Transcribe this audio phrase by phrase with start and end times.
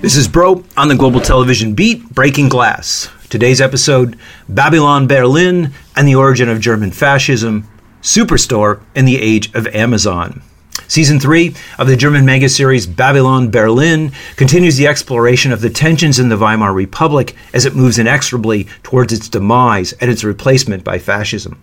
[0.00, 3.10] This is Broe on the Global Television Beat, Breaking Glass.
[3.28, 7.68] Today's episode Babylon Berlin and the Origin of German Fascism,
[8.00, 10.40] Superstore in the Age of Amazon.
[10.86, 16.18] Season 3 of the German mega series Babylon Berlin continues the exploration of the tensions
[16.18, 20.98] in the Weimar Republic as it moves inexorably towards its demise and its replacement by
[20.98, 21.62] fascism.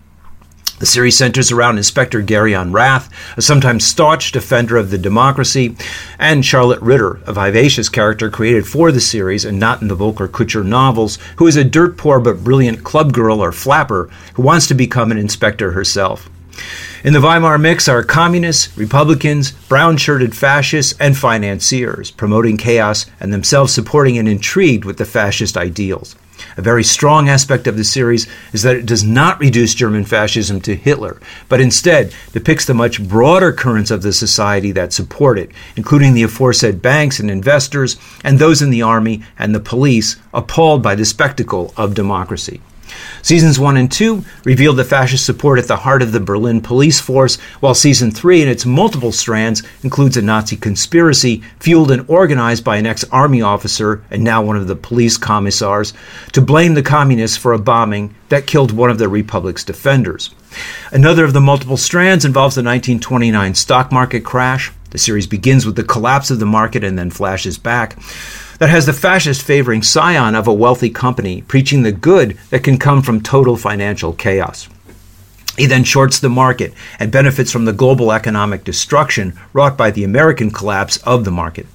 [0.78, 5.74] The series centers around Inspector Gereon Rath, a sometimes staunch defender of the democracy,
[6.18, 10.28] and Charlotte Ritter, a vivacious character created for the series and not in the Volker
[10.28, 14.66] Kutscher novels, who is a dirt poor but brilliant club girl or flapper who wants
[14.66, 16.28] to become an inspector herself.
[17.02, 23.32] In the Weimar mix are communists, Republicans, brown shirted fascists, and financiers, promoting chaos and
[23.32, 26.16] themselves supporting and intrigued with the fascist ideals.
[26.56, 30.60] A very strong aspect of the series is that it does not reduce German fascism
[30.62, 35.50] to Hitler, but instead depicts the much broader currents of the society that support it,
[35.76, 40.82] including the aforesaid banks and investors, and those in the army and the police appalled
[40.82, 42.60] by the spectacle of democracy.
[43.22, 47.00] Seasons 1 and 2 revealed the fascist support at the heart of the Berlin police
[47.00, 52.64] force, while season 3 and its multiple strands includes a Nazi conspiracy fueled and organized
[52.64, 55.92] by an ex army officer and now one of the police commissars
[56.32, 60.34] to blame the communists for a bombing that killed one of the Republic's defenders.
[60.92, 64.72] Another of the multiple strands involves the 1929 stock market crash.
[64.90, 67.96] The series begins with the collapse of the market and then flashes back
[68.58, 72.78] that has the fascist favoring scion of a wealthy company, preaching the good that can
[72.78, 74.68] come from total financial chaos.
[75.56, 80.04] He then shorts the market and benefits from the global economic destruction wrought by the
[80.04, 81.66] American collapse of the market.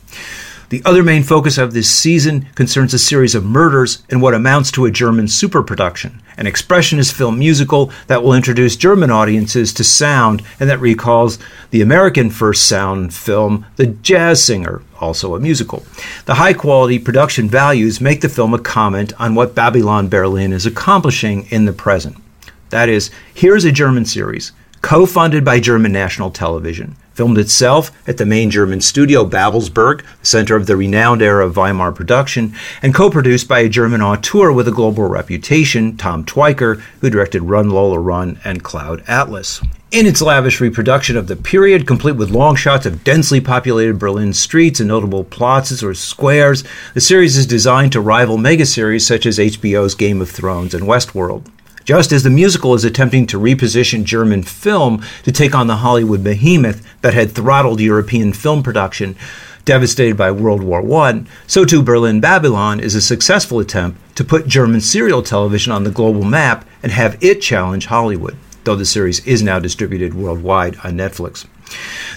[0.72, 4.72] The other main focus of this season concerns a series of murders in what amounts
[4.72, 10.42] to a German superproduction, an expressionist film musical that will introduce German audiences to sound
[10.62, 11.40] and that recalls
[11.72, 15.84] the American first sound film, The Jazz Singer, also a musical.
[16.24, 20.66] The high quality production values make the film a comment on what Babylon Berlin is
[20.66, 22.16] accomplishing in the present.
[22.70, 28.18] That is, here's a German series, co funded by German National Television, filmed itself at
[28.18, 32.96] the main German studio Babelsberg, the center of the renowned era of Weimar production, and
[32.96, 37.70] co produced by a German auteur with a global reputation, Tom Tykwer, who directed Run
[37.70, 39.62] Lola Run and Cloud Atlas.
[39.92, 44.34] In its lavish reproduction of the period, complete with long shots of densely populated Berlin
[44.34, 46.64] streets and notable plazas or squares,
[46.96, 51.46] the series is designed to rival megaseries such as HBO's Game of Thrones and Westworld.
[51.84, 56.24] Just as the musical is attempting to reposition German film to take on the Hollywood
[56.24, 59.16] behemoth that had throttled European film production,
[59.66, 64.48] devastated by World War I, so too Berlin Babylon is a successful attempt to put
[64.48, 69.26] German serial television on the global map and have it challenge Hollywood, though the series
[69.26, 71.48] is now distributed worldwide on Netflix.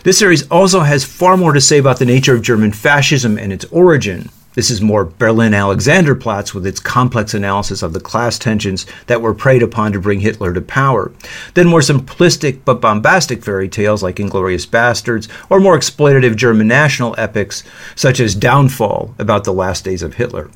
[0.03, 3.53] This series also has far more to say about the nature of German fascism and
[3.53, 8.87] its origin this is more Berlin Alexanderplatz with its complex analysis of the class tensions
[9.07, 11.13] that were preyed upon to bring Hitler to power,
[11.55, 17.15] than more simplistic but bombastic fairy tales like Inglourious Basterds, or more exploitative German national
[17.19, 17.63] epics
[17.95, 20.51] such as Downfall about the last days of Hitler.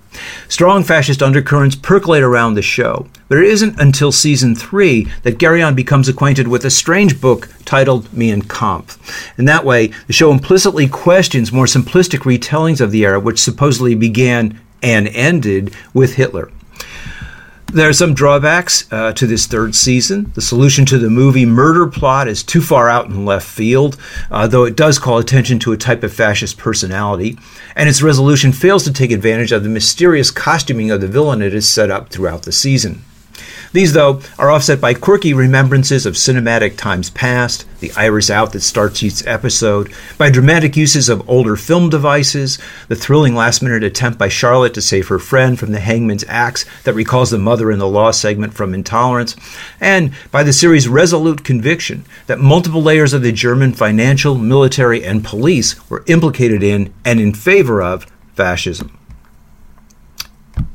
[0.48, 5.76] Strong fascist undercurrents percolate around the show, but it isn't until season three that Gereon
[5.76, 8.98] becomes acquainted with a strange book titled Mein Kampf.
[9.38, 13.94] In that way, the show implicitly questions more simplistic retellings of the era, which supposedly
[13.94, 16.50] began and ended with Hitler.
[17.70, 20.32] There are some drawbacks uh, to this third season.
[20.34, 23.98] The solution to the movie murder plot is too far out in left field,
[24.30, 27.36] uh, though it does call attention to a type of fascist personality,
[27.76, 31.52] and its resolution fails to take advantage of the mysterious costuming of the villain it
[31.52, 33.04] has set up throughout the season.
[33.72, 38.60] These, though, are offset by quirky remembrances of cinematic times past, the iris out that
[38.60, 44.18] starts each episode, by dramatic uses of older film devices, the thrilling last minute attempt
[44.18, 47.78] by Charlotte to save her friend from the hangman's axe that recalls the mother in
[47.78, 49.36] the law segment from Intolerance,
[49.80, 55.24] and by the series' resolute conviction that multiple layers of the German financial, military, and
[55.24, 58.97] police were implicated in and in favor of fascism.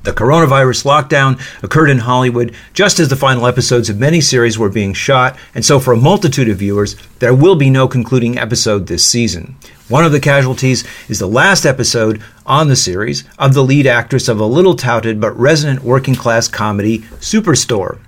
[0.04, 4.68] The coronavirus lockdown occurred in Hollywood just as the final episodes of many series were
[4.68, 8.88] being shot, and so for a multitude of viewers, there will be no concluding episode
[8.88, 9.56] this season.
[9.88, 14.28] One of the casualties is the last episode on the series of the lead actress
[14.28, 18.00] of a little touted but resonant working class comedy, Superstore.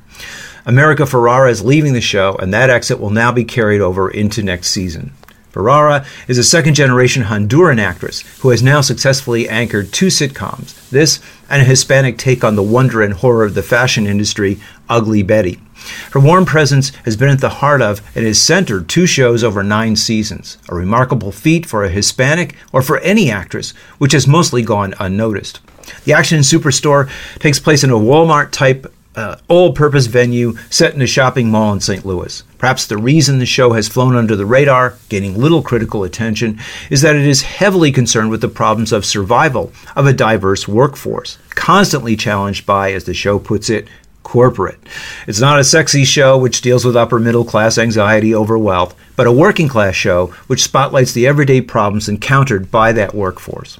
[0.66, 4.44] America Ferrera is leaving the show, and that exit will now be carried over into
[4.44, 5.14] next season.
[5.56, 11.22] Ferrera is a second generation Honduran actress who has now successfully anchored two sitcoms, this
[11.50, 14.60] and a Hispanic take on the wonder and horror of the fashion industry,
[14.90, 15.62] Ugly Betty.
[16.12, 19.63] Her warm presence has been at the heart of and has centered two shows over
[19.63, 24.62] nine seasons, a remarkable feat for a Hispanic or for any actress, which has mostly
[24.62, 25.62] gone unnoticed.
[26.04, 27.10] The action in superstore
[27.40, 31.74] takes place in a Walmart type uh, all purpose venue set in a shopping mall
[31.74, 32.06] in St.
[32.06, 32.44] Louis.
[32.58, 36.60] Perhaps the reason the show has flown under the radar, gaining little critical attention,
[36.90, 41.38] is that it is heavily concerned with the problems of survival of a diverse workforce,
[41.52, 43.88] constantly challenged by, as the show puts it,
[44.24, 44.80] corporate.
[45.28, 49.28] It's not a sexy show which deals with upper middle class anxiety over wealth, but
[49.28, 53.80] a working class show which spotlights the everyday problems encountered by that workforce.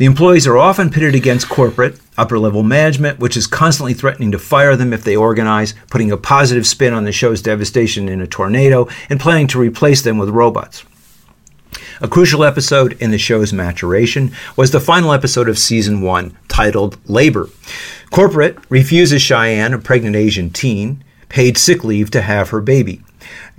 [0.00, 4.38] The employees are often pitted against corporate, upper level management, which is constantly threatening to
[4.38, 8.26] fire them if they organize, putting a positive spin on the show's devastation in a
[8.26, 10.86] tornado, and planning to replace them with robots.
[12.00, 16.96] A crucial episode in the show's maturation was the final episode of season one, titled
[17.06, 17.50] Labor.
[18.10, 23.02] Corporate refuses Cheyenne, a pregnant Asian teen, paid sick leave to have her baby.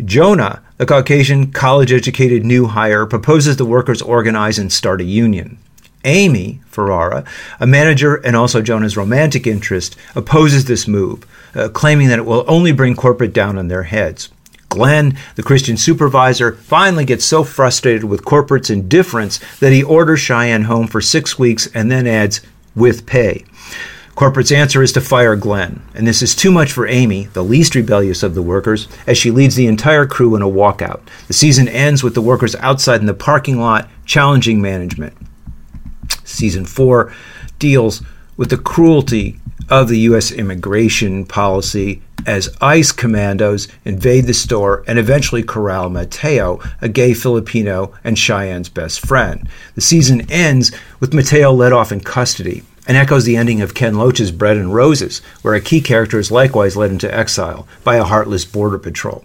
[0.03, 5.59] Jonah, the Caucasian college educated new hire, proposes the workers organize and start a union.
[6.03, 7.24] Amy Ferrara,
[7.59, 11.25] a manager and also Jonah's romantic interest, opposes this move,
[11.56, 14.30] uh, claiming that it will only bring corporate down on their heads.
[14.69, 20.63] Glenn, the Christian supervisor, finally gets so frustrated with corporate's indifference that he orders Cheyenne
[20.63, 22.39] home for six weeks and then adds,
[22.74, 23.44] with pay.
[24.15, 27.75] Corporate's answer is to fire Glenn, and this is too much for Amy, the least
[27.75, 31.01] rebellious of the workers, as she leads the entire crew in a walkout.
[31.27, 35.13] The season ends with the workers outside in the parking lot challenging management.
[36.23, 37.13] Season 4
[37.59, 38.01] deals
[38.38, 39.39] with the cruelty
[39.69, 40.31] of the U.S.
[40.31, 47.94] immigration policy as ICE commandos invade the store and eventually corral Mateo, a gay Filipino
[48.03, 49.47] and Cheyenne's best friend.
[49.75, 53.97] The season ends with Mateo let off in custody and echoes the ending of Ken
[53.97, 58.03] Loach's Bread and Roses, where a key character is likewise led into exile by a
[58.03, 59.23] heartless border patrol.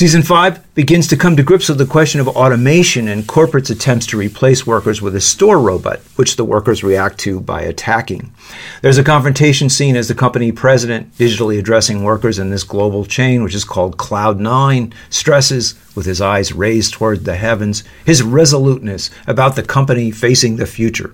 [0.00, 4.06] Season 5 begins to come to grips with the question of automation and corporate's attempts
[4.06, 8.32] to replace workers with a store robot, which the workers react to by attacking.
[8.80, 13.42] There's a confrontation scene as the company president, digitally addressing workers in this global chain,
[13.42, 19.54] which is called Cloud9, stresses, with his eyes raised toward the heavens, his resoluteness about
[19.54, 21.12] the company facing the future.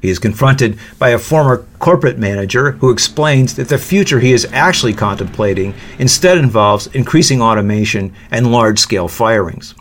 [0.00, 4.46] He is confronted by a former corporate manager who explains that the future he is
[4.52, 9.74] actually contemplating instead involves increasing automation and large scale firings.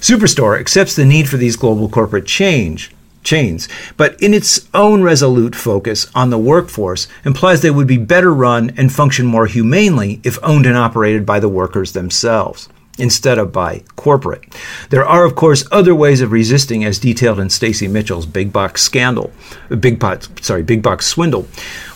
[0.00, 2.92] Superstore accepts the need for these global corporate change
[3.22, 8.32] chains, but in its own resolute focus on the workforce implies they would be better
[8.32, 12.68] run and function more humanely if owned and operated by the workers themselves
[12.98, 14.44] instead of by corporate.
[14.90, 18.82] There are, of course, other ways of resisting, as detailed in Stacy Mitchell's Big Box
[18.82, 19.32] Scandal,
[19.80, 21.46] Big Box, sorry, Big Box Swindle,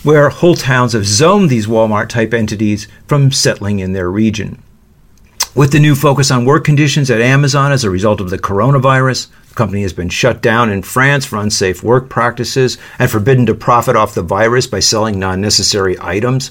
[0.02, 4.62] where whole towns have zoned these Walmart type entities from settling in their region.
[5.54, 9.28] With the new focus on work conditions at Amazon as a result of the coronavirus,
[9.50, 13.54] the company has been shut down in France for unsafe work practices and forbidden to
[13.54, 16.50] profit off the virus by selling non necessary items.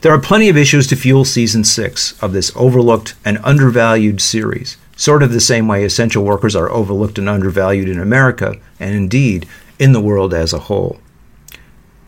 [0.00, 4.78] There are plenty of issues to fuel season six of this overlooked and undervalued series,
[4.96, 9.46] sort of the same way essential workers are overlooked and undervalued in America, and indeed
[9.78, 10.98] in the world as a whole.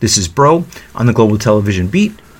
[0.00, 2.14] This is Broe on the Global Television Beat,